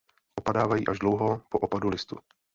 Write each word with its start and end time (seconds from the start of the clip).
Opadávají 0.35 0.87
až 0.87 0.99
dlouho 0.99 1.41
po 1.49 1.59
opadu 1.59 1.89
listů. 1.89 2.17